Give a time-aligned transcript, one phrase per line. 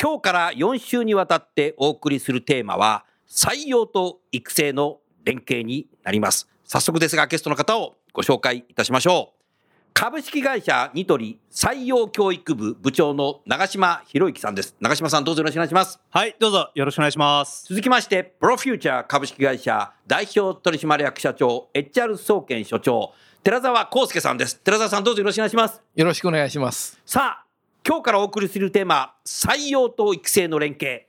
[0.00, 9.44] 今日から4週にわたってお送りするテーマは採用と育成の連携になります早速ですがゲストの方をご紹介いたしましょう
[9.92, 17.66] 株式会社ニトリ採用教育部部長の長島博之さんです長島さんどうぞよろしくお願いしますはい、どうぞよろしくお願いします。
[17.68, 24.60] 続きまして、プロフューチャー株式会社代表取締役社長、HR 総研所長、寺澤康介さんです。
[24.60, 25.82] 寺澤さん、どうぞよろしくお願いします。
[25.96, 27.00] よろしくお願いします。
[27.04, 27.43] さあ、
[27.86, 31.06] 今日からお送りするテーマ、採用と育成の連携。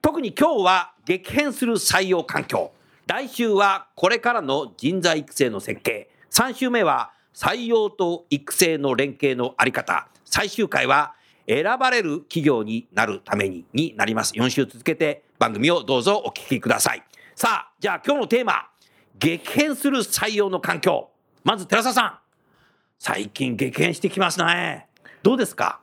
[0.00, 2.70] 特に今日は激変する採用環境。
[3.08, 6.08] 来週はこれからの人材育成の設計。
[6.30, 10.06] 3週目は採用と育成の連携のあり方。
[10.24, 11.14] 最終回は
[11.48, 14.32] 選ばれる企業になるためにになります。
[14.34, 17.02] 4週続けて番組をどうぞお聞きください。
[17.34, 18.68] さあ、じゃあ今日のテーマ、
[19.18, 21.10] 激変する採用の環境。
[21.42, 22.18] まず寺澤さん。
[22.96, 24.86] 最近激変してきますね。
[25.24, 25.80] どうですか？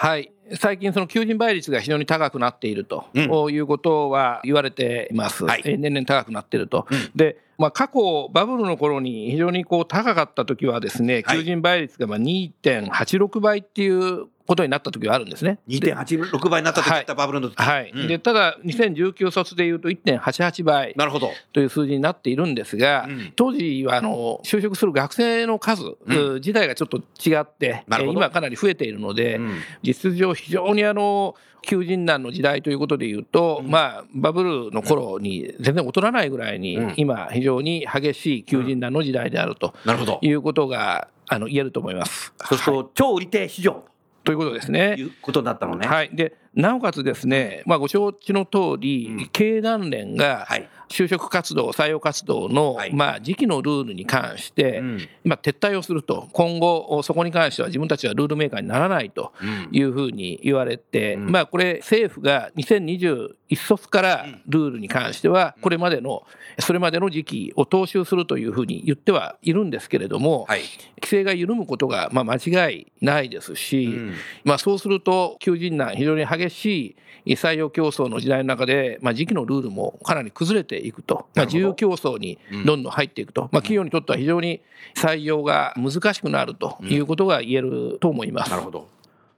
[0.00, 0.32] はい。
[0.54, 3.20] 最近その求人倍率が非常に高くなっているとう
[3.50, 5.44] んいうことは言われています。
[5.44, 6.86] はいえー年々高くなっていると。
[6.90, 15.58] うんで、まあ過去バブルの頃に非常にこう高かった時はですね、はい求人倍率がまあ2.86倍っていうことになった時があるんですね。
[15.68, 17.62] で2.86倍になった時だったバブルの時。
[17.62, 17.92] はい。
[17.94, 21.30] うんで、ただ2019卒でいうと1.88倍なるほど。
[21.52, 40.18] という数字になっているんですが、うん当時はあの就職する学生の数、うん自体がちょっと違って、今かなり増えているので、うん実質上非常にあの求人難の時代ということでいうと、うんまあバブルの頃に全然劣らないぐらいに、うん今非常に激しい求人難の時代であるとなるほど。
[40.22, 42.32] いうことがあの言えると思います。
[42.44, 43.84] そうすると、超売り手市場
[44.24, 44.94] ということですとね。
[44.98, 45.86] いうことになったのね。
[45.86, 49.28] はい、でなおかつですね、まあ、ご承知の通り、うん。
[49.28, 50.68] 経団連がはい。
[50.88, 52.94] 就職活動、採用活動の、はい。
[52.94, 55.08] まあ、時期のルールに関して、うん。
[55.24, 59.68] 今、撤退をすると、今後、そこに関しては自分たちはルールメーカーにならないとうん。
[59.70, 61.30] いうふうに言われて、うん。
[61.30, 66.26] まあ、これ、政府が2021卒からルールに関しては、これまでの、
[66.58, 70.62] それまでの時期を踏襲するというふうに言ってはいるんですけれども、はい。
[71.00, 74.14] 規制が緩むことがまあ間違いないですし、うん。
[74.44, 84.62] まあ、そうすると、求人難、非常に激しい採用競争の時代の中で、まあ、時期のルールもかなり崩れていくと、まあ、自由競争にどんどん入っていくと、まあ、企業にとっては非常に
[84.96, 88.50] 採用が難しくなるということが言えると思います。
[88.50, 88.88] なるほど。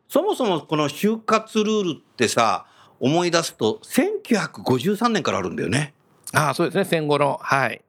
[0.09, 2.66] そもそもこの就活ルールってさ、
[2.99, 5.94] 思い出すと、1953年からあるんだよね。
[6.32, 7.81] ああそうですね、戦後の、はい。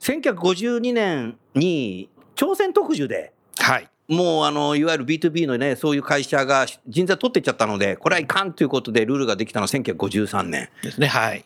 [0.00, 3.88] 1952年に、朝鮮特需で、はい。
[4.12, 11.44] もうあのいわゆる B2B のね、そういう会社が人材取っていっちゃったので、これはいかんということで、ルールができたのは1953年ですね、はい。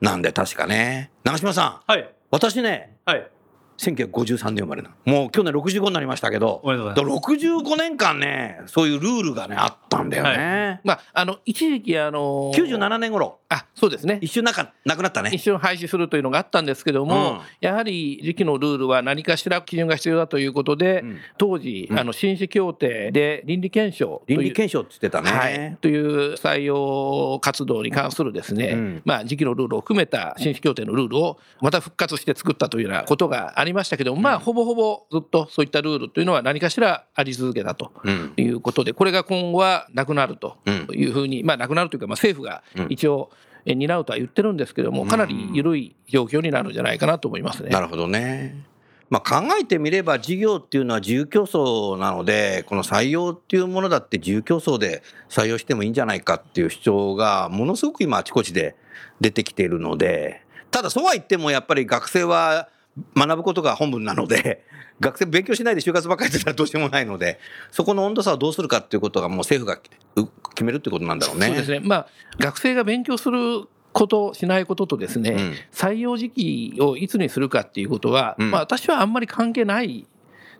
[0.00, 1.10] なんで、確かね。
[1.22, 2.12] 長嶋さん、はい。
[2.30, 3.30] 私ね、はい。
[3.78, 5.12] 1953年生まれなの。
[5.12, 10.80] もう去年65になりましたけど、おめでとうございだから65年間ね、そういうルールがね、あったんだよね。
[10.84, 14.18] まあ、あの、一時期、あの97年頃、あ、そうですね。
[14.20, 15.38] 一瞬なかなくなったね一。
[15.40, 25.30] 瞬廃止するというのがあったんですけども、うんやはり時期のルールは何かしら基準が必要だということで、うん当時、うんあの紳士協定で倫理検証倫理検証って言ってたね。
[25.30, 38.32] はい、という採用活動に関するですね、うんまあ、時期のルールを含めた紳士協定のルールをまた復活して作ったというようなことがありましたけども、まあ、ほぼほぼずっとそういったルールというのは何かしらあり続けたとうん。
[38.36, 40.56] いうことで、これが今後はなくなると
[40.92, 43.30] いうふうに、まあ、なくなるというか、まあ、政府が一応、
[43.64, 47.70] え担うとは言ってるんですけども、かなり緩い状況になるんじゃないかなと思いますね。
[47.70, 48.64] なるほどね。
[49.10, 58.76] まあ、考えてみれば事業っていうのは自由競争なのでこの採用っていうものだって自由競争で採用してもいいんじゃないかっていう主張がものすごく今あちこちで
[59.20, 62.68] 出てきているのでただそうは言ってもやっぱり学生は
[63.16, 64.64] 学ぶことが本分なので
[65.00, 67.38] 学生勉強しないで就活ばっかりやってたらどうしようもないので
[67.70, 69.80] そこの温度差をどうするかっていうことがもう政府が
[70.16, 71.46] う決めるってことなんだろうね。
[71.46, 72.06] そうですね、まあ、
[72.38, 80.06] 学生が勉強することしないこととですね、うん採用時期をいつにするかっていうことは、うんまあ、私はあんまり関係ない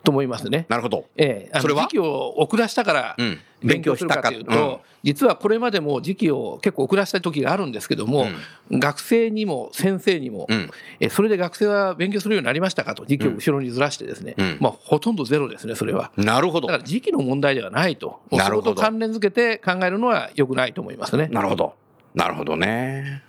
[0.05, 0.67] と思いますね。
[0.69, 1.07] なるほど。
[1.17, 1.83] ええ、あのそれは？
[1.83, 8.27] 時期を遅らしたからうん勉強するかというと、実はこれまでも時期を結構遅らせた時があるんですけども、
[8.71, 10.71] 学生にも先生にも、うん
[11.01, 16.11] えそれで学生は勉強するようになりましたかと時期を後ろにずらしてですね、うんまあ、ほとんどゼロですねそれは。
[16.17, 16.79] なるほどだか。
[16.79, 21.29] ら時期の問題ではないと、なるほど事関連づけて考えるのは良くないと思いますね。
[21.33, 21.75] なるほど。
[22.15, 23.23] なるほどね。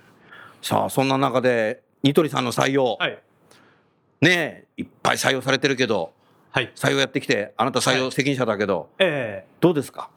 [0.62, 3.18] さあ、そんな中で、ニトリさんの採用、はい。
[4.22, 6.12] ねえ、いっぱい採用されてるけど、
[6.52, 6.72] はい。
[6.76, 10.10] 採用やってきて、あなた採用責任者だけど、ええどうですか？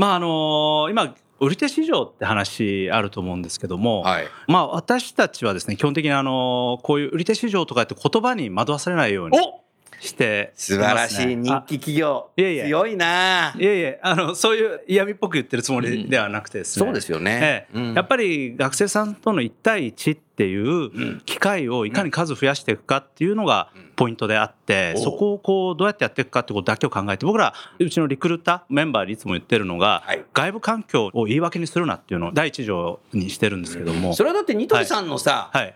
[0.00, 4.26] まああの今売り手市場って話あると思うんですけども、はい。
[4.46, 9.60] まあ私たちはですね基本的にあのこういう売り手市場とかって言葉に惑わされないようにお
[10.00, 11.36] して素晴らしい。
[11.36, 12.30] 人気企業。
[12.36, 13.54] いえいえ強いな。
[13.56, 17.38] いえいえあのそういう嫌味っぽく言ってるつもりではなくてですね、そうですよね。
[17.42, 17.78] ええ。
[17.78, 17.94] うん。
[17.94, 25.00] やっぱり学生さんとの1対1っていう機会をいかに数増やしていくかっていうのがポイントであって、う。
[25.00, 30.24] んそこをこうどうやってやっていくかってことだけを考えて僕らうちのリクルーターメンバーでいつも言ってるのが、はい。
[30.32, 35.74] 外部環境を言い訳にするなっていうのを第一条にしてるんですけども、それはだってニトリさんのさ、はい、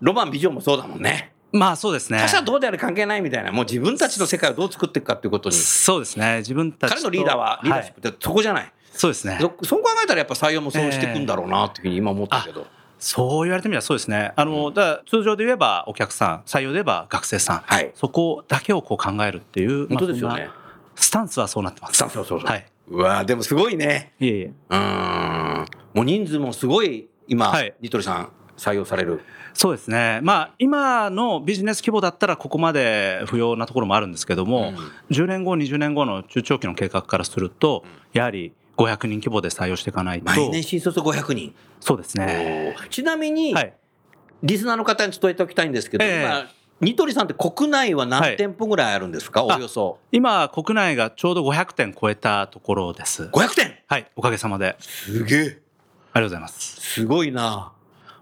[0.00, 1.33] ロマン美女もそうだもんね。
[1.56, 5.54] まあそうですね他者どうであれ関係ないみたいな、もう自分たちの世界をどう作っていくかっていうことに。
[5.54, 8.72] そうですね自分たちと彼のリーダーはリーダーシッはいプってそこじゃない？
[8.92, 12.66] そうですねそそう考えたらやっぱ採用もそうしていくんだろうなっていうふうに今思ったけど。
[12.98, 14.32] そう言われてみればそうですね。
[14.34, 17.58] あの、だ通常で言えばお客さん、採用で言えば学生さん。
[17.58, 19.88] はいそこだけをこう考えるっていう。
[19.88, 20.48] 本当ですよね
[20.94, 21.98] スタンスはそうなってます。
[21.98, 22.66] そうそうそうそうはい。
[22.88, 24.14] うわーでもすごいね。
[24.20, 24.44] いえいえ。
[24.46, 24.76] うー
[25.62, 25.66] ん。
[25.92, 29.20] もう人数もすごい今、はいニトリさん採用される。
[29.54, 30.20] そうですね。
[30.22, 34.72] まあ、今のビジネス規模だったらここまで不要なところもあるんですけども、
[35.10, 40.24] 10年後、20年後の中長期の計画からすると、やはり500人規模で採用していかないと。
[40.26, 41.54] 毎年新卒500人。
[41.80, 42.76] そうですね。
[42.90, 43.72] ちなみに、はい。
[44.42, 46.46] リスナーの方に伝えておきたいんですけど、ええ今、
[46.80, 49.98] ニトリさんって国内は何店舗ぐらいあるんですか、あおよそ。
[50.12, 53.24] 今、国内がちょうど500店超えたところです。
[53.32, 54.10] 500店はい。
[54.16, 54.66] おかげさまで。
[54.66, 55.64] ありすげえ。
[56.14, 56.80] がとうございます。
[56.80, 57.72] すごいな。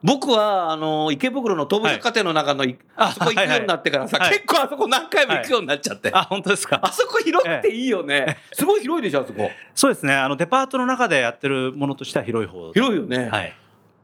[0.03, 6.11] 僕は、あの、池袋の東武百貨店の中のい、ああそこ行くようになってからさ、はいはい結構あそこ何回も行くようになっちゃって。
[6.13, 6.81] あ、本当ですか？
[6.83, 8.39] あそこ広くていいよね。
[8.53, 9.51] すごい広いでしょ、あそこ。
[9.75, 10.15] そうですね。
[10.15, 12.73] あのデパートの中でやってるものとしては広い方。
[12.73, 13.29] 広いよね。
[13.31, 13.55] はい。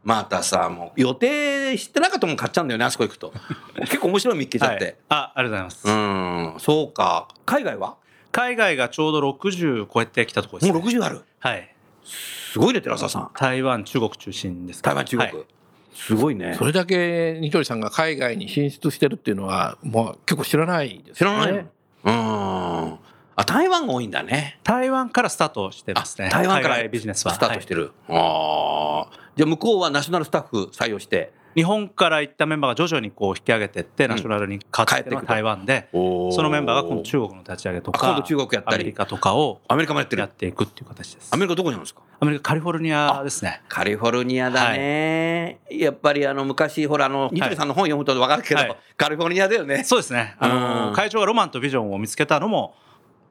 [0.04, 3.32] またさ、もう予定してなかったもん買っちゃうんだよね、あそこ行くと。
[3.80, 4.96] 結構面白い見っけちゃっはいて。
[5.08, 6.54] あ、ありがとうございます。
[6.54, 7.26] うん、そうか。
[7.44, 7.96] 海外は？
[8.30, 10.88] 海外がちょうど60超えてきたところです、もうね。
[10.96, 11.22] 60ある。
[11.40, 11.74] はい。
[12.04, 13.30] すごいね、寺澤さん。
[13.34, 15.28] 台湾、中国中心ですか台湾、中国。
[15.28, 15.46] はい
[15.94, 16.64] すごいねそ。
[16.64, 21.14] れだけニトリさんが海外に進出してるっていうのは、もう結構知らないですね。
[21.14, 21.58] 知らないの
[22.04, 22.98] うん。
[23.36, 24.58] あ、台湾が多いんだね。
[24.64, 26.28] 台湾からスタートしてますね。
[26.28, 27.34] 台湾からビジネスは。
[27.34, 27.92] スタートしてる、る。
[28.08, 29.18] ああ。
[29.36, 31.32] じゃあ向こうはナショナルスタッフ採用して。
[31.58, 40.34] 日本から行ったメンバーが徐々にこう引き上げてって、ナショナルに変わって台湾で、そのメンバーが今度中国の立ち上げとか、あ今度中国やったりアメリカとかをアメリカもやってやっる。
[40.34, 41.34] ていくっていう形です。
[41.34, 43.60] アメリカどこにあるんですかアメリカ、カリフォルニアですね。
[43.68, 45.58] カリフォルニアだね。
[45.68, 49.82] やっぱりあの昔、ほら、あの、ニトリさんの本読むと分かるけど、はいカリフォルニアだよね。
[49.82, 50.36] そうですね。
[50.38, 52.74] あうんの会長がロマンとビジョンを見つけたのも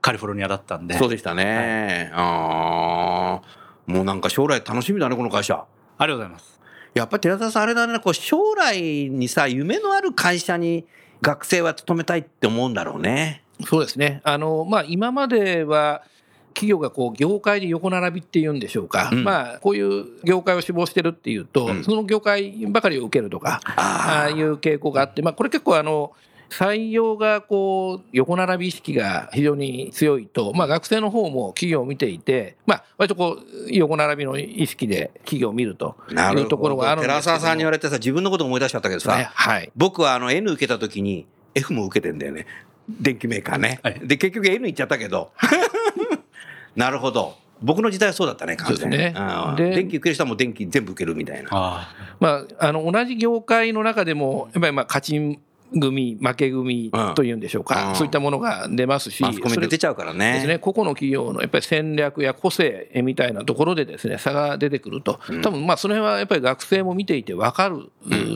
[0.01, 0.97] カリフォルニアだったんで。
[0.97, 2.11] そうでしたね。
[2.13, 3.67] ああ。
[3.85, 5.65] もうなんか将来楽しみだね、この会社。
[5.97, 6.56] ありがとうございます。
[6.97, 10.85] やっぱり寺澤さん、あれだね、こう将来にさ、夢のある会社に
[11.21, 13.43] 学生は勤めたいって思うんだろうね。
[13.65, 14.21] そうですね。
[14.23, 16.03] あの、まあ、今までは、
[16.53, 19.23] 企業がこう業界で横並びっていうんでしょうか、うん。
[19.23, 21.83] まあ、こういう業界を志望してるっていうと、うん。
[21.83, 26.13] その業界ばかりを受けるとか、ああいう傾向があって、まあ、これ結構あの、
[26.49, 41.25] 採用がこう横並び意識が非常に強いと、まあ、学生の方も企業を見ていて、まあ、割とこう横並びの意識で企業を見るというところがあるんです寺澤さんに言われてさ、自分のこと思い出しちゃったけどさ、ねはい、僕はあの N 受けた時に
[41.55, 42.45] F も受けてんだよね。
[42.89, 43.79] 電機メーカーね。
[43.83, 45.31] はいで、結局 N 行っちゃったけど。
[46.75, 47.35] なるほど。
[47.61, 48.97] 僕の時代はそうだったね、完全に。
[48.97, 49.13] ね
[49.57, 51.49] 電気受ける人はもう電気全部受けるみたいな。
[51.51, 55.39] あまあ、あの同じ業界の中でも、やっぱりまあ勝ち
[55.71, 57.95] 組、負け組というんでしょうか、うん。
[57.95, 60.53] そういったものが出ますし、マスコミで出ちゃうからそれですね。
[60.53, 67.91] ね、個々の企業のやっぱり戦略や個性みたいなところでですね差が出てくると、多分まあその辺はやっぱり学生も見ていて分かる、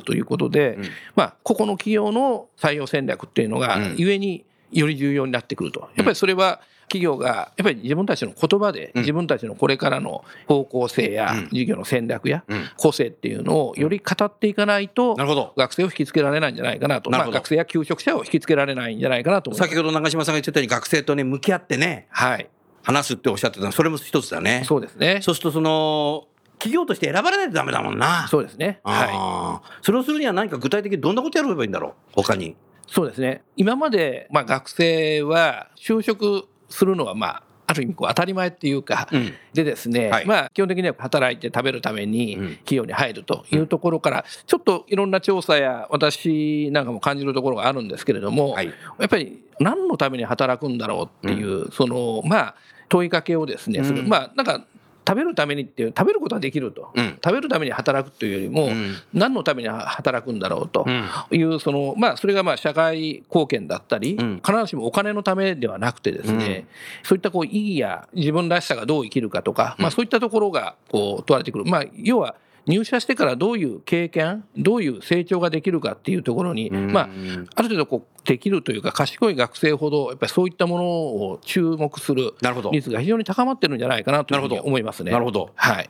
[0.06, 0.78] ということで、
[1.16, 15.54] まあ、個々の企業の採用戦略っていうのがうん、ゆえにより重要になってくると、やっぱりそれは企業がやっぱり自分たちの言葉で、自分たちのこれからの方向性やうん事業の戦略やうん個性っていうのをより語っていかないとな、るほど。
[15.56, 19.54] 学生を引きつけられないんじゃないかなと、まあ、学生や求職者を引きつけられないんじゃないかなと。
[19.54, 22.50] 先ほど長嶋さんが言ってたように学生とね、向き合ってね、はい、
[22.84, 24.64] 話すっておっしゃってたのそれも一つだね。
[24.66, 25.20] そうですね。
[25.22, 26.28] そうするとその、
[26.60, 28.28] 企業として選ばれないとダメだもんな。
[28.28, 28.82] そうですね。
[28.84, 29.84] はい。
[29.86, 32.56] それをするには何か具体的にどんなことやればいいんだろう他に。
[32.92, 33.42] そうですね。
[33.56, 39.34] 今まで、まあ、学生は就職するのは、まあ、ある意味こう当たり前っていうか、うん。
[39.54, 40.26] でですね、はい。
[40.26, 42.56] まあ、基本的には働いて食べるためにうん。
[42.58, 48.68] 企業に入るというところから、ちょっといろんな調査や私なんかも感じるところがあるんですけれども、はい。
[49.00, 52.56] やっぱり何のために働くんだろうっていう、そのまあ
[52.90, 54.10] 問いかけをですねうん。
[54.10, 54.66] まあなんか
[55.08, 57.20] 食べるためにっていう食べることはできると、うん。
[57.24, 58.96] 食べるために働くというよりも、うん。
[59.14, 60.92] 何のために働くんだろうとう
[61.36, 61.38] ん。
[61.38, 64.42] いうそのまあそれがまあ社会貢献だったり、うん。
[64.46, 66.68] 必ずしもお金のためではなくてですね、
[67.04, 71.66] そういったこう意義や自分らしさがどう生きるかとか、まあそういったところがこう問われてくる。
[71.66, 77.10] まあ要は入社してからどういう経験どういう成長ができるかっていうところに、うんまあ
[77.56, 82.34] ある程度こうできるというか賢い学生ほどやっぱりそういったものを注目する。
[82.72, 85.12] 率が非常に高まってるんじゃないかなと思いますね。
[85.12, 85.52] なるほど。
[85.56, 85.90] はい。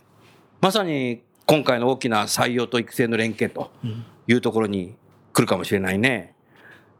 [0.61, 3.71] まさに今回の大きな採用と育成の連携と
[4.27, 4.95] いうところに
[5.33, 6.33] 来るかもしれないね。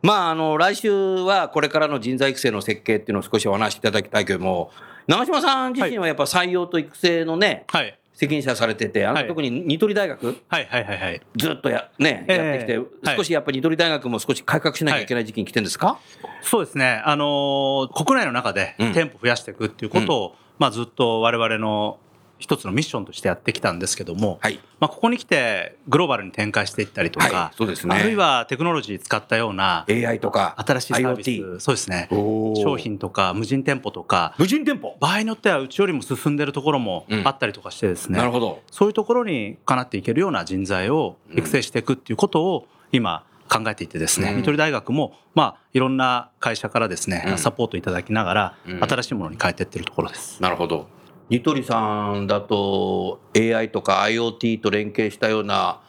[0.01, 4.71] まあ、あの、来週はこれからの人材育成の設計っていうのを少しお話しいただきたいけども、
[5.07, 7.97] 長嶋さん自身はやっぱ採用と育成のね、はい。
[8.21, 9.23] 責任者されてて、あはい。
[9.23, 11.21] の特にニトリ大学、はいはいはいはい。
[11.37, 12.77] ずっとや,、ね、ええやってきて、
[13.09, 13.17] はい。
[13.17, 15.99] 少しやっぱりニトリ大学も少し改革しなきゃいけない時期に来てるんですか、
[16.43, 17.01] そうですね。
[17.03, 18.93] あのー国内の中でうん。
[18.93, 21.97] 店舗増やしていくっていうことを、まあずっと我々の
[22.41, 24.59] 一つのミッションとしてやってきたんですけども、はい。
[24.79, 31.59] まあここに来てグローバルに展開していったりとか、はいそうですねあるいはテクノロジー使ったような AI とか、新しいサービス、IoT。
[31.59, 32.09] そうですね。
[32.11, 34.97] 商品とか無人店舗とか、無人店舗。
[34.99, 38.61] 場合によってはうちよりも進んでるところもうんあったりとかしてですね、なるほど。
[38.71, 50.41] そういうところにかなっていけるような人材を育成していくっていうことを今考えていてですね、うんニトリ大学もまあいろんな会社からですね、うんサポートいただきながらうん新しいものに変えていってるところです。
[50.41, 50.87] なるほど。
[51.31, 55.79] ニトリさんだと AI とか IoT と連携したような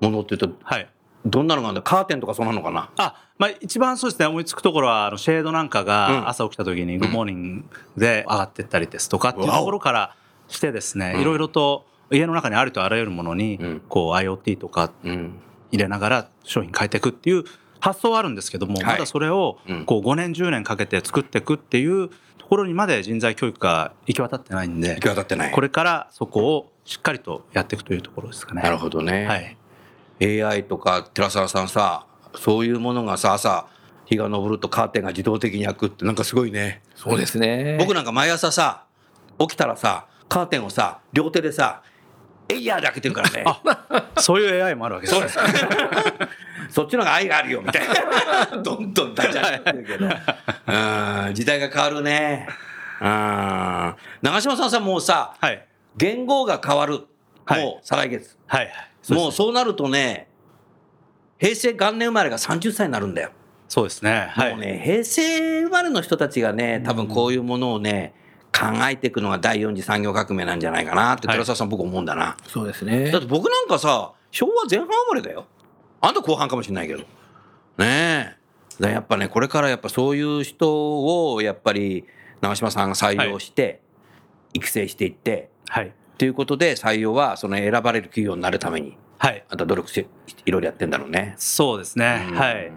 [0.00, 0.88] ものっていうと、はい。
[1.26, 1.82] どんなのがあるんだ？
[1.82, 2.90] カーテンとかそうなのかな？
[2.96, 5.86] あ、まあ一番そうですね、思いつくところは、あの、シェードなんかうん。
[5.86, 10.16] が朝起きた時にグッモーニングで上がってったりですとかっていうところから
[10.48, 11.20] してですね、うん。
[11.20, 15.40] いろいろと家の中にありとあらゆるものにうん、こう IoT とかうん。
[15.72, 17.44] 入れながら商品変えていくっていう
[17.86, 25.52] 発想はあるんですけども、はいまだそれをうんこう5年10年かけて作っていくっていうところにまで人材教育が行き渡ってないんで行き渡ってない。
[25.52, 28.62] これからそこをしっかりとやっていくというところですかね。
[28.62, 29.26] なるほどね。
[29.26, 33.66] はい、AI とか寺澤さんさ、そういうものがさ、朝、
[34.04, 36.82] 日が昇るとカーテンが自動的に開くってなんかすごいね。
[36.94, 37.76] そうですね。
[37.78, 38.84] 僕なんか毎朝さ、
[39.38, 41.82] 起きたらさ、カーテンをさ、両手でさ、
[42.48, 43.44] エイヤーで開けてるからね。
[44.18, 45.26] そういう AI もあるわけですね。
[46.70, 48.56] そっちの方が愛があるよみたいな。
[48.62, 50.06] どんどんダジャレってるけど。
[50.06, 50.08] う
[51.30, 52.48] ん時代が変わるね。
[53.00, 53.06] うん
[54.22, 55.66] 長嶋さんさ、もうさ、はい。
[55.96, 57.06] 言語が変わる。
[57.44, 58.36] はいもう再来月。
[58.46, 58.72] はい。
[59.10, 60.28] もうそそうなるとね、
[61.38, 63.30] 平成元年生まれが30歳になるんだよ。
[63.68, 64.28] そうですね。
[64.30, 64.50] はい。
[64.52, 68.14] もうね、平成生まれの人たちがね、多分こういうものをね、
[68.56, 72.36] 考えていくのが第四次産業革命なんじゃないかなって、はい寺澤さん僕思うんだな。
[72.46, 73.20] そうですねだっ。
[73.20, 75.46] て僕なんかさ、昭和前半生まれだよ。
[76.00, 77.00] あんた後半かもしれないけど。
[77.78, 78.36] ね
[78.80, 78.84] え。
[78.84, 82.04] やっぱね、これからやっぱそういう人をやっぱり
[82.40, 83.80] 長嶋さんが採用して、
[84.52, 85.92] 育成していって、はい。
[86.18, 89.44] ということで採用はその選ばれる企業になるために、はい。
[89.48, 90.06] あとは努力して
[90.44, 91.34] いろいろやってんだろうね。
[91.38, 92.26] そうですね。
[92.30, 92.72] うんはい。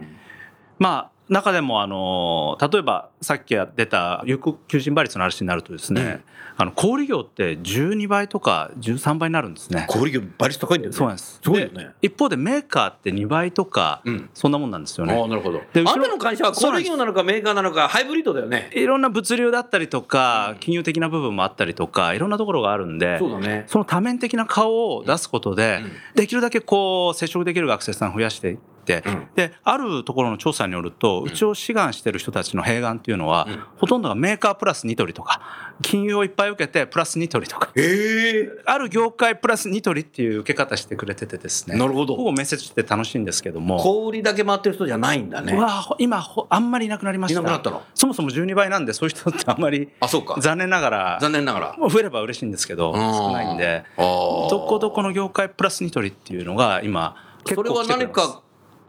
[0.77, 6.23] まあ、中でも、あの、例えば、さっき出た、有効求人倍率の話になるとですね、
[6.55, 9.85] あの、小売業って12倍とか13倍になるんですね。
[9.87, 10.97] 小売業倍率高いんだよね。
[10.97, 11.39] そうなんです。
[11.41, 15.27] すごいよねで一方でメーカーって2倍とか、うんそんなもんなんですよああ、ね。
[15.27, 15.61] なるほど。
[15.73, 18.71] であんたの会社は小売業なのかメーカーなのかハイブリッドだよね。
[18.73, 23.63] いろんな物流だったりとか、金融的な部分もあったりとか、いろんなところがあるんで、そうだね。
[23.67, 33.63] その多面的な顔を出すことで、うんできるだけこう接触できる学生さんを増やしていって、うんであるところの調査によると、うちを志願してる人たちの併願っていうのは、うん。
[33.77, 35.41] ほとんどがメーカープラスニトリとか
[35.81, 37.71] 金融をいっぱい受けてプラスニトリとか。
[37.75, 38.49] ええ。
[38.65, 41.77] ある業界プラスニトリっていう受け方してくれててですね。
[41.77, 42.15] なるほど。
[42.15, 43.79] ほぼ面接して楽しいんですけども。
[43.79, 45.53] 小売りだけ回ってる人じゃないんだね。
[45.53, 47.39] うわほ今ほあんまりいなくなりました。
[47.39, 47.81] いなくなったの？
[47.93, 50.39] そもそも12倍なんでそういう人ってあんまりあ、そうか。
[50.39, 51.75] 残念ながら残念ながら。
[51.77, 53.83] もう増えれば嬉しいんですけど少ないんで。
[53.97, 58.17] どこどこの業界プラスニトリっていうのが今結それは構来てくれます。
[58.19, 58.41] 何か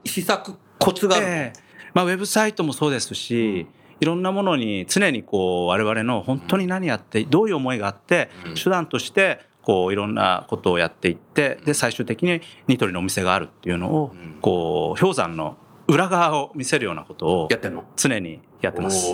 [0.04, 1.60] 施策、コツがあるの、ええ。
[1.92, 3.66] まあ、ウェブサイトもそうですし、
[4.00, 17.84] いろんなものに常にこう我々の本当に何やってどういう思いがあって、うん手段としてこういろんなことをやっていってで最終的にニトリのお店があるっていうのをうんこう氷山の裏側を見せるようなことをやってんの？
[17.96, 19.12] 常にやってます。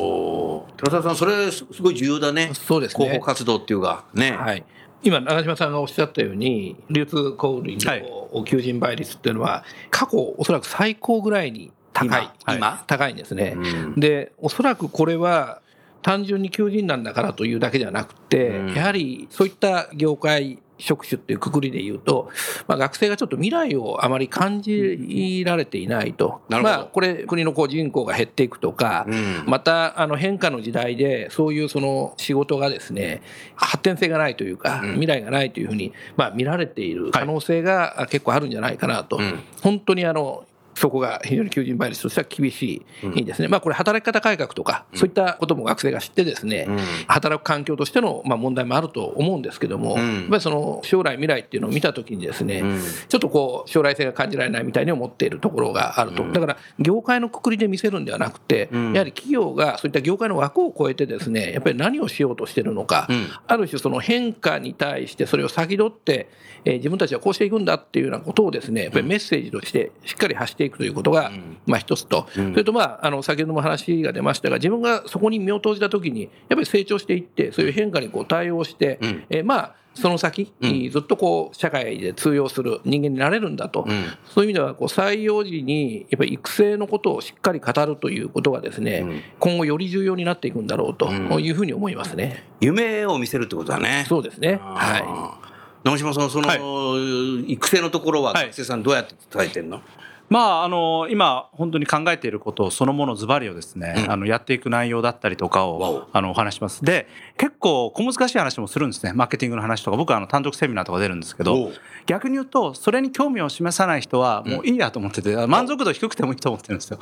[0.76, 2.50] 寺澤さん、それすすごい重要だね。
[2.52, 3.04] そうですね。
[3.04, 4.32] 広報活動っていうか、ね。
[4.32, 4.64] はい。
[5.02, 12.84] 今長嶋さんがおっしゃったように流通小売の求人倍率っていうのは過去おそらく最高ぐらいに高い今今？
[12.86, 13.54] 高いんですね。
[13.56, 14.00] うん。
[14.00, 15.60] でおそらくこれは
[16.02, 18.74] 単純に求人なんだからというだけではなくて、うん。
[18.74, 22.30] やはりそういった業界職種っていうくくりで言うと、
[22.68, 26.76] まあ、学生がちょっと未来をあまり感じられていないと、なるほど。
[26.76, 29.44] まあ、これ国のこう人口が減っていくとか、うん。
[29.46, 33.22] またあの変化の時代でそういうその仕事がですね
[33.54, 34.90] 発展性がないというか、うん。
[34.92, 39.40] 未来がないというふうに、まあ、見られている可能性があ結構あるんじゃないかなと、うん。
[39.62, 40.44] 本当にあの
[40.76, 46.78] そこが非常に求人倍率としては厳しいですね、まあ、これ、働き方改革とか、そういったことも学生が知って、ですね、うん。
[47.06, 50.14] 働く環境としてのまあ問題もあると思うんですけども、うん。
[50.20, 52.80] やっぱりその将来、未来っていうのを見たときに、ですね、うん。
[53.08, 58.92] ちょっとこう将来性が感じられないみたいに思っているところがあると、だから業界のくくりで見せるんではなくて、ん。
[58.92, 63.28] やはり企業がそういった業界の枠を超えて、ですねやっぱり何をしようとしてるのか、うん。
[63.46, 66.28] ある種、その変化に対して、それを先取って、
[66.64, 71.30] えー自分たちはこうしていくんだっていうようなことをですねやっぱりメッセージとしてしっかり発していくということが、
[71.66, 79.24] まあ、一つと、それと、まあ、あの先ほども話が出ましたが、自分がそこに身を投じたときに、やっぱり成長していって、そういう変化にこう対応して、うん。
[79.30, 80.52] えーまあ、その先、
[80.90, 84.04] ずっとこう社会で通用する人間になれるんだと、うん。
[84.26, 89.20] そういう意味ではこう採用時にやっぱり育成のことをしっかり語るということがですね、うん。
[89.38, 91.42] 今後より重要になっていくんだろうとうん。
[91.42, 92.44] いうふうに思いますね。
[92.60, 94.04] 夢を見せるってことだね。
[94.06, 94.60] そうですね。
[94.62, 95.56] あはー
[95.86, 98.46] 長嶋さん、その、育成のところははい。
[98.46, 99.82] 学生さんどうやって伝えてんの、
[100.28, 104.12] まあ、あの今、本当に考えていることそのものズバリをですね、うん。
[104.12, 106.84] あのやっていく内容だったりとかをあのお話します。
[106.84, 107.06] で、
[107.36, 111.72] 結構小難しい話もするんですね、マーケティングの話とか、僕はあの単独セミナーとか出るんですけおどう、
[112.06, 116.98] 逆に言うと、それに興味を示さない人は、もういいやと思ってて、満足度低くてもいいと思ってるんですよ。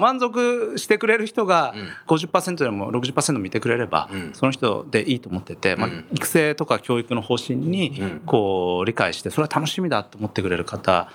[0.00, 2.16] 満足してくれる人がうん。
[2.16, 4.30] 50%でも60%見てくれれば、うん。
[4.32, 8.20] その人でいいと思ってて、まあうん、育成とか教育の方針にうん。
[8.24, 11.08] こう理解して、それは楽しみだと思ってくれる方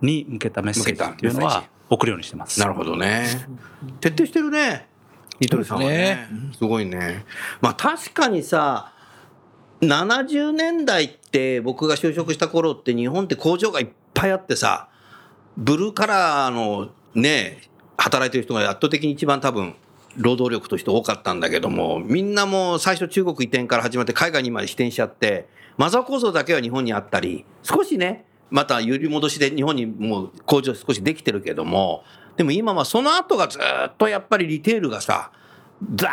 [0.00, 2.60] に向けたメッセージっていうのは送るようにしてます。
[2.60, 3.26] なるほどね。
[4.00, 4.88] 徹底してるね。
[5.40, 6.28] ニトリさんはね。
[6.56, 7.24] すごいね。
[7.60, 8.92] まあ確かにさ、
[9.80, 14.88] 70年代って僕が就職した頃って日本って工場がいっぱいあってさ、
[15.56, 17.62] ブルーカラーのね、
[17.96, 19.74] 働いてる人が圧倒的に一番多分
[20.16, 32.04] 労働力として多かったんだけども、みんなもう最初中国移転から始まって海外にまで移転しちゃって、マザー構造だけは日本にあったり、少しね、また揺り戻しで日本にもう工場少しできてるけども、
[32.36, 35.30] でも今はその後がずっとやっぱりリテールがさ、
[35.94, 36.08] ザ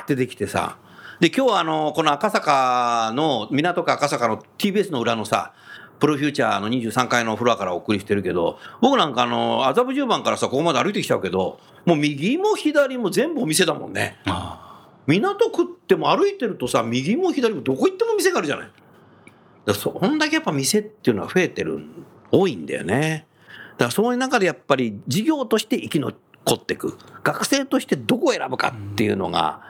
[0.00, 0.78] ーってできてさ、
[1.20, 5.54] で、今日はあの、この赤坂の、港区赤坂の TBS の裏のさ、
[5.98, 14.18] プロフューチャーの23階のフロアからお送りしてるけど、僕なんかあの、麻布十番からさ、ここまで歩いてきちゃうけど、もう右も左も全部お店だもんね。
[15.06, 18.70] 港区っても歩いてるとさ、右も左もどこ行っても店があるじゃない。
[19.66, 21.84] だそんだけやっぱ店っていうのは増えてる、
[22.30, 23.26] 多いんだよね。
[23.72, 26.14] だからそういう中でやっぱり事業として生き残
[26.54, 26.96] っていく。
[27.24, 29.60] 学生としてどこを選ぶかっていうのが、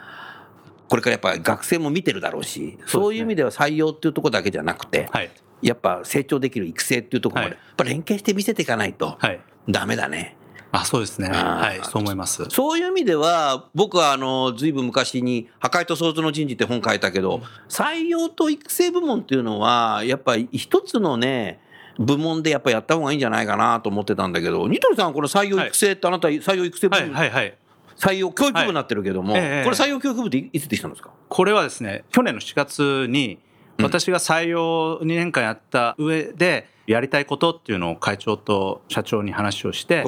[0.88, 5.30] これからやっぱり学生も見てるだろうし、そういう意味では採用っていうところだけじゃなくて、はい。
[5.62, 9.40] やっぱ成長できる育成っていうところまで、はいやっぱ連携して見せていかないとはい。
[9.68, 10.35] ダメだね。
[10.72, 11.28] あ、そうですね。
[11.28, 11.80] はい。
[11.84, 12.44] そう思います。
[12.50, 21.60] そういう意味では、僕はあの、ずいぶん昔に、破壊と創造の人事って本書いたけど、採用と育成部門っていうのは、やっぱり一つのね、
[21.98, 27.30] 部門でやっぱやった方がいいんじゃないかなと思ってたんだけど、ニトリさん、この採用育成ってあなた採用育成部門、はい。
[27.30, 27.44] はい。
[27.44, 27.54] はい。
[27.96, 31.10] 採用教育部になってるけども、はいええこれ採用教育部っていいつできたんですか？
[31.30, 33.38] これはですね、去年の4月に、
[33.80, 40.04] 私が採用2年間やった上で、やりたいことっていうのを会長と社長に話をして、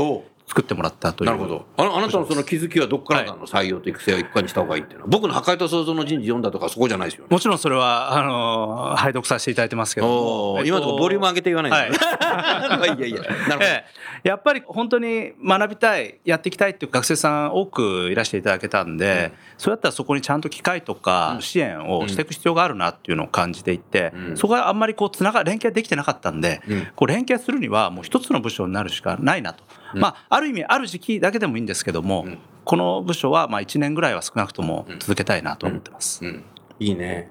[0.49, 1.31] 作ってもらったという。
[1.31, 1.67] なるほど。
[1.77, 5.11] あのあなたのその気づきはどこからなの、採用と育成は一貫にした方がいいっていうのは。
[5.11, 7.29] 僕の破壊と創造の人事読んだとかそこじゃないですよね。
[7.31, 10.53] もちろんそれは、あの、拝読させていただいてますけども。
[10.55, 13.65] おー今のところボリューム上げて言わないで、はい いやいや、なるほど。
[13.65, 29.63] ええやっぱり本当に学びたいやっていきたいっていう学生さん多くいらしていただけたんで、それだったらそこにちゃんと機会とか支援をしていく必要があるなっていうのを感じていて、うんそこがあんまりこうつなが連携できてなかったんで、うんこう連携するにはもう一つの部署になるしかないなと、
[29.95, 32.39] まあある意味ある時期だけでもいいんですけども、うん。
[32.65, 36.25] この部署はまあ1年ぐらいは少なくとも続けたいなと思ってます。
[36.25, 36.45] うん、
[36.79, 37.31] いいね。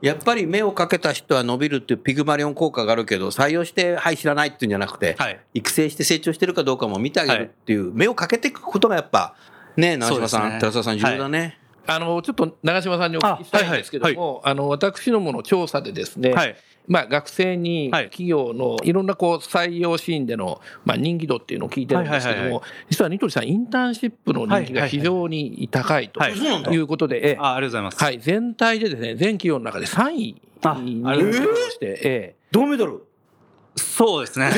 [0.00, 5.38] やっぱり目をかけた人は伸びるっていうピグマリオン効果があるけど、採用して、はい、知らないっていうんじゃなくて、はい。
[5.52, 9.34] 育成して成長してるかどうかも見てあげるっていう、目をかけていくことがやっぱ、
[9.76, 10.58] ね、長嶋さん、ね。
[10.58, 11.58] 寺澤さん、重要だね。
[11.86, 16.56] あのちょっと長嶋さんにお聞きしたいんですけども、あの私どもの調査でですね、はい
[16.88, 18.04] まあ、学生にはい。
[18.04, 26.36] 企業のいろんなこう採用シーンでの、まあ、人気度っていうのを聞いてるんですけども、実はニトリさん、インターンシップの人気が非常に高いとはい。
[26.36, 27.36] そうことで、ええ。
[27.38, 28.04] あありがとうございます。
[28.04, 32.36] はい、全体でですね、全企業の中で3位あにありまして、ええ。
[32.50, 33.06] 銅メダル
[33.76, 34.50] そうですね。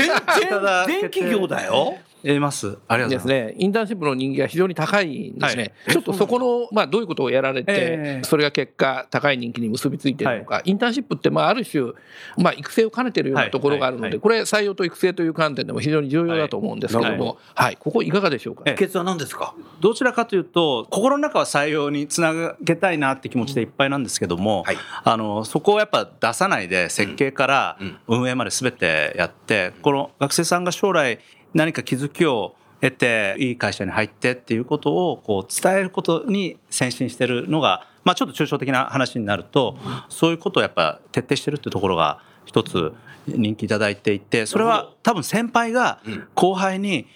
[0.86, 2.78] 全 企業だよやります。
[2.88, 3.52] ありがとうございます。
[3.52, 5.94] ね、インターンシップの人気が非常に高いんですね、はい。
[5.94, 8.24] ちょっとそこの、まあ、どういうことをやられて、ええ。
[8.24, 11.92] それが結果、高い人気に結びついているのか、インターンシップって、まあ、ある種、
[12.36, 14.12] まあ、育成を兼ねているようなところがあるので、はい。
[14.12, 14.20] はい。
[14.20, 17.76] これ、採用と育成という観点でも非常に重要だと思うんですけれども、はい。
[17.78, 18.62] ここ、いかがでしょうか？
[18.66, 18.76] ええ。
[18.76, 19.54] 秘訣は何ですか？
[19.80, 24.76] どちらかというと心の中は採用につなげたいなって気持ちでいっぱいなんですけども、はい。
[25.04, 31.18] あのそこをやっぱ出さないで設計から運営まで全てやって、この学生さんが将来
[31.54, 39.76] 何か気づきを得ていい会社に入ってっていうことをこう伝えることに先進してるのが、まあ、ちょっと抽象的な話になると、
[40.08, 42.92] そういうことをやっぱ徹底してるっていうところが一つ
[43.26, 46.00] 人気いただいていてそれは多分先輩が
[46.34, 47.06] 後輩に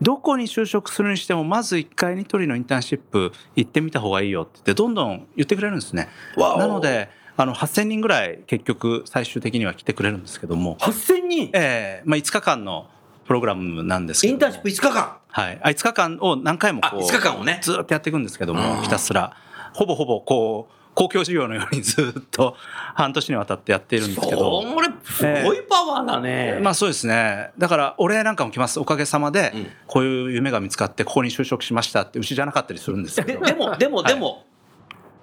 [0.00, 6.08] どこに就職するにしてもまず1回ニトリのインターンシップ行ってみた方がいいよって言ってどんどん言ってくれるんですね。
[6.36, 11.50] なのであの8,000人ぐらい結局最終的には来てくれるんですけども、8000人？
[11.52, 12.02] ええ。
[12.06, 12.88] まあ、5日間の
[13.26, 14.34] プログラムなんですけども。
[14.34, 15.16] インターンシップ5日間。
[15.28, 17.60] はい、あ5日間を何回もこうあ5日間をね。
[17.62, 18.58] ずーっとやっていくんですけどうん。
[18.58, 19.36] もひたすら。
[19.74, 22.56] ほぼほぼこう公共事業のようにずーっと
[22.94, 24.62] 半年にわたってやっているんですけど。
[24.62, 27.50] それすごいパワーだね、まあそうですね。
[27.58, 28.80] だからお礼なんかも来ます。
[28.80, 33.44] おかげさまでうん、こういう夢が見つかって、ここに就職しましたって、うちじゃなかったりするんですけど。
[33.44, 34.14] ででもでもはい。
[34.14, 34.44] でも、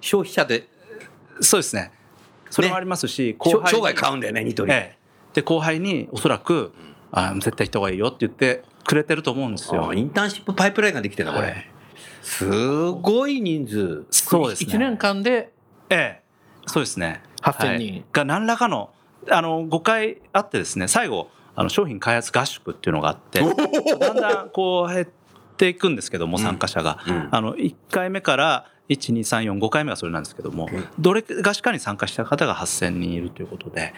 [0.00, 0.68] 消費者で。
[1.40, 1.90] そうですね。
[2.50, 4.98] それもありますし、しょ生後輩に涯買うんだよねニトリ、ええ。
[5.34, 6.72] で、後輩におそらく、
[7.16, 9.88] あ絶対行った方がいいよって言ってくれてると思うんですよ。
[9.90, 9.94] あ。
[9.94, 11.70] インターンシップパイプラインができてるなこれ、はい。
[12.22, 14.04] すごい人数。
[14.10, 14.74] そうですね。
[14.74, 15.52] 1年間で
[15.90, 16.22] ええ、
[16.66, 17.22] そうですね。
[17.42, 17.92] 8000人。
[17.92, 18.04] はい。
[18.12, 18.90] が何らかの、
[19.30, 25.06] あの、5回あってですね、最後、あの商品開発合宿っていうのがあって、だんだんこう減っ
[25.56, 26.98] ていくんですけども、参加者が。
[27.06, 27.28] うん。
[27.30, 33.94] あの、1回目から、1、2、3、4、5回目がそれなんですけども、どれがしかに参加した方が8000人いるということで、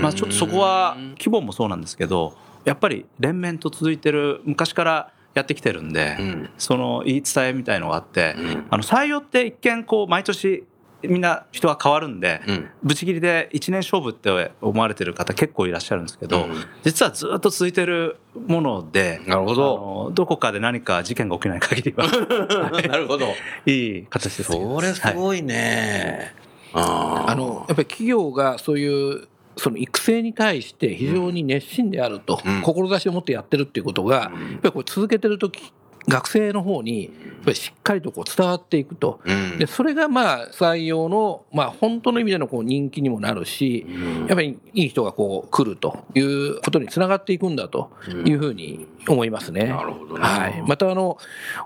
[0.00, 6.50] まあちょっとそこは規模もそうなんですけど、やっぱり連綿と続いてる、昔からやってきてるんで、うん。
[6.58, 8.66] その言い伝えみたいのがあって、うん。
[8.70, 10.64] あの採用って一見こう毎年
[11.02, 12.68] みんな人が変わるんで、うん。
[12.82, 16.54] ぶち切りで1年勝負って思われてる方結構いらっしゃるんですけど、うん。
[16.82, 19.62] 実はずっと続いてるものでなるほあど
[20.08, 22.06] のどこかで何か事件が起きない限りは
[22.88, 23.28] なるほど。
[23.66, 23.98] い。
[23.98, 26.34] い形ですそれすごいね、
[26.72, 27.30] あー。
[27.30, 32.62] あのやっぱり企業がそういうその育成に対して非常に熱心であると、うん。
[32.62, 35.72] 志を持ってやってるっていうことが、やっぱりこれ続けてる時
[36.08, 37.12] 学生の方にやっ
[37.44, 39.20] ぱりしっかりとこう伝わっていくと。
[39.24, 39.58] うん。
[39.58, 43.86] でそれがまあ採用のまあ本当の意味でのこう人気にもなるし、
[44.26, 47.90] やっぱりいい人がこう来るということにつながっていくんだと
[48.24, 49.66] いうふうに思いますね。
[49.66, 50.62] なるほどねはい。
[50.66, 51.18] またあの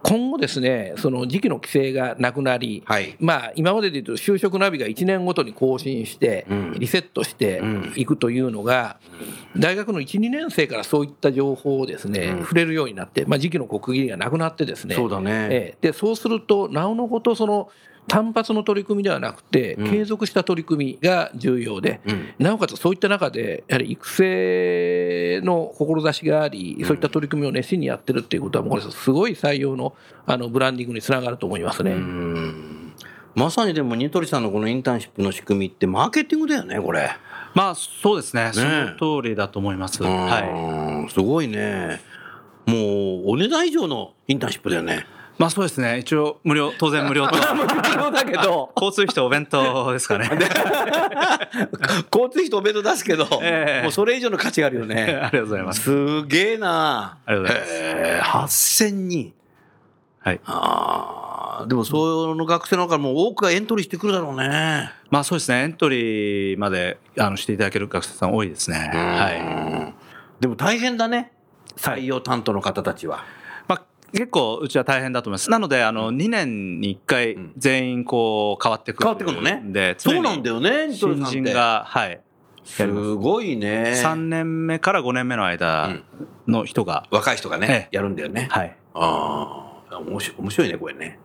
[0.02, 3.16] 今後ですね、その時期の規制がなくなり、はい。
[3.20, 6.72] まあ今までで言うと就職ナビが1年ごとに更新してうん。
[6.78, 7.92] リセットしてうん。
[7.96, 8.98] いくというのが、
[9.56, 15.48] 大学の1、2年生からそういった情報をですね、触れるようになって、まあ時期の区切りがなくなってですね、そうだね。
[15.50, 15.88] ええ。
[15.88, 17.70] でそうするとなおのことその
[18.08, 19.90] 単発の取り組みではなくて、うん。
[19.90, 22.34] 継続した取り組みが重要で、うん。
[22.38, 29.94] なおかつそういった中で、やはり育成の志があり、そういった取り組みを熱心にやってるっていうことは、もうこれ、すごい採用の
[30.26, 31.92] あのブランディングにつながると思いますね。
[31.92, 32.92] うん。
[33.34, 37.10] まさにでもニトリさんのこのインターンシップの仕組みってマーケティングだよねこれ、
[37.54, 38.50] まあそうですね。
[38.52, 40.50] その通りだと思います、はい。
[40.50, 42.00] うんすごいね
[42.66, 45.06] もうお値段以上のインターンシップだよね。
[45.38, 45.98] まあそうですね。
[45.98, 47.34] 一応無料当然無料と。
[47.42, 48.72] そうだけど。
[48.76, 50.28] 交通費とお弁当ですかね。
[52.12, 53.82] 交通費とお弁当出すけど、ええ。
[53.82, 55.82] もうそれ以上の価値があるよあねりがとうございます。
[55.82, 57.18] すげえな。
[57.26, 57.72] ありがとうございます。
[57.72, 59.32] へえ8000人。
[60.20, 60.40] はい。
[60.44, 64.92] ああでもその学生の中からもう多くがエントリーしてくるだろうね。
[65.10, 65.62] まあそうですね。
[65.62, 68.76] エントリーまであのしていただける学生さん多いですね。
[68.78, 69.94] はい。
[70.40, 71.32] でも大変だね
[71.76, 73.24] 採用担当の方たちは、
[73.68, 73.82] まあ、
[74.12, 75.50] 結構うちは大変だと思います。
[75.50, 77.52] なので、あの、2年に1回ん。
[77.56, 79.06] 全員こう変わってくる。
[79.06, 79.62] 変わってくるのね。
[79.72, 82.20] で、そうなんだよね新人が、はい。
[82.64, 83.92] すごいね。
[83.96, 85.96] 3年目から5年目の間
[86.46, 87.96] の人が、若い人がね、ええ。
[87.96, 88.76] やるんだよね、はい。
[88.94, 89.98] ああ。
[89.98, 91.18] 面白いねこれね。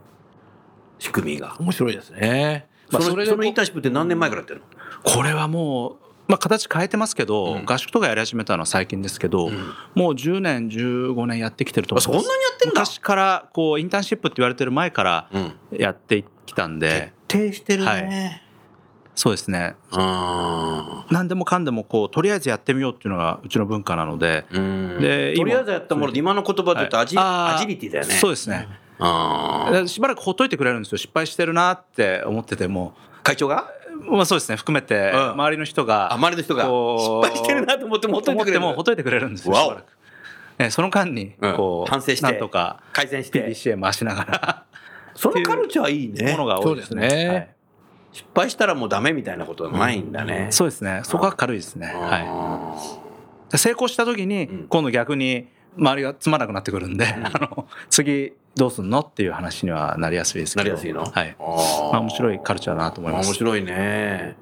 [1.00, 2.68] 仕組みが、面白いですね。
[2.92, 4.66] まあ、それそのインターンシップって何年前からやってるの、
[5.04, 5.98] これはもう、
[6.28, 7.66] まあ、形変えてますけど、うん。
[7.66, 9.54] 合宿とかやり始めたのは最近ですけど、ん。
[9.96, 12.18] もう10年、15年やってきてると思います。
[12.18, 12.82] あそんなにやってんだ。
[12.82, 15.54] 昔から、こう、インターンシップって言われてる前からうん。
[15.72, 18.48] やってきたんで、徹底してるね、はい。
[19.16, 19.76] そうですね。
[19.92, 25.00] あ何でもかんでもこうとりあえずやってみようっていうのがうちの文化なので、うん。
[25.02, 28.14] でとりあえずやったもので今の言葉で言うとアジ,、はいアジリティだよね。
[28.14, 28.68] そうですね。
[29.88, 30.98] しばらくほっといてくれるんですよ。
[31.00, 32.94] 失敗してるなって思ってても。
[33.24, 33.72] 会長が？
[34.10, 35.32] まあそうですね含めてうん。
[35.32, 38.60] 周りの人があ周りの人が失敗してるなと思ってもほっといてくれる。
[38.60, 39.66] 思ってもほっといてくれるんですよわお。
[39.66, 39.86] しばらく。
[40.60, 41.56] えその間にうん。
[41.56, 43.48] こう反省してなんとか改善して。
[43.48, 44.64] PDCA 回しながら。
[45.16, 46.32] そのカルチャーいいね。
[46.34, 47.56] ものが多いですね。
[48.14, 51.02] 失敗したらもうダメみたいなことはないんだね、そうですね。
[51.04, 51.88] そこは軽いですね。
[51.88, 52.20] はは
[53.54, 53.58] い。
[53.58, 54.68] 成功した時にうん。
[54.68, 60.64] 今度逆に周りがつまなくなってくるんで、あの次どうすんのっていう話にはなりやすいですけど。
[60.64, 61.06] なりやすいの？
[61.06, 61.36] はい。
[61.40, 63.28] まあ、面白いカルチャーだなと思います。
[63.28, 64.36] 面白いね。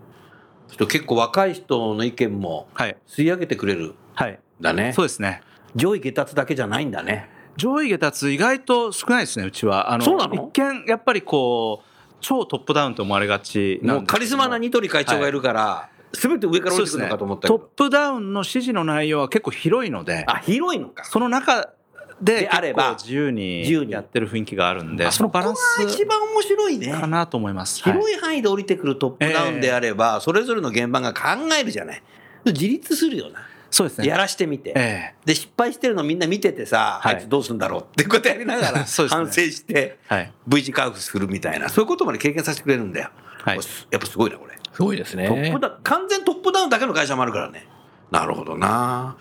[0.69, 2.97] 人結構若い人の意見もはい。
[3.07, 3.87] 吸い上げてくれる。
[3.87, 4.39] んはい。
[4.61, 4.93] だね。
[4.93, 5.41] そうですね。
[5.75, 7.29] 上位下達だけじゃないんだね。
[7.57, 9.91] 上位下達意外と少ないですねうちは。
[9.91, 10.35] あのそうなの？
[10.35, 21.03] 一見やっぱりこう超トップダウンと思われがちもうカリスマなニトリ会長がいるから、全て上から降りてくるのかと思ったけトッど、プダウンの指示の内容は結構広いのであ広いのか。
[21.03, 21.69] その中
[22.21, 26.91] でであれば自由にやってる雰囲気があるんであそのバランここがス一番面白いね。
[26.93, 27.93] かなと思います、はい。
[27.93, 31.21] 広い範囲で降りてくるトップダウンであれば、それぞれの現場が考
[31.59, 32.01] えるじゃない。
[32.45, 34.07] 自立するよな、そうですね。
[34.07, 37.15] やらしてみて、えで失敗してるのみんな見ててさ、はい。
[37.15, 38.85] あいつどうすんだろうってことやりながら ね。
[39.09, 40.31] 反省してえはい。
[40.47, 41.67] V 字カーフするみたいな。
[41.67, 43.09] そういうことまで経験させてくれるんだよ、
[43.43, 43.59] はい。
[43.91, 45.59] やっぱすごいなこれ、すごいですトッねプ。
[45.59, 47.65] ダウン完全トップダウンだけの会社もあるからね。
[48.11, 49.15] なるほどな。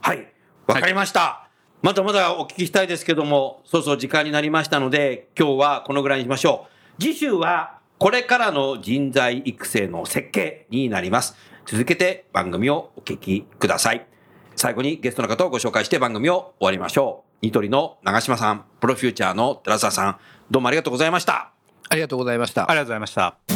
[0.00, 0.32] はい。
[0.66, 1.48] わかりました、
[1.80, 6.66] まだまだお聞きしたいですけどもそうそう時間になりましたので今日はこのぐらいにしましょ
[6.98, 7.00] う。
[7.00, 11.36] 次週はこれからの人材育成の設計になります。
[11.66, 14.06] 続けて番組をお聞きください。
[14.56, 17.46] 最後にゲストの方をご紹介して番組を終わりましょう。
[17.46, 20.18] ニトリの長嶋さんプロフューチャーの寺澤さん
[20.50, 21.52] どうもありがとうございました。
[21.88, 22.68] ありがとうございました。
[22.68, 22.78] あり。
[22.78, 23.55] がとうございました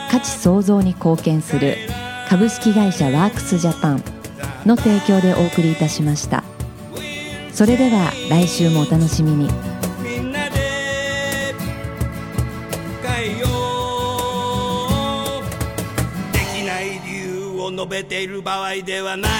[0.11, 1.77] 価値創造に貢献する
[2.27, 4.03] 株式会社ワークスジャパン
[4.65, 6.43] の提供でお送りいたしました。
[7.53, 9.49] それでは来週もお楽しみに。
[10.03, 11.55] みんなで
[13.01, 13.47] 変えよ
[15.39, 15.43] う。
[16.33, 19.31] できない理由を述べている場合ではない。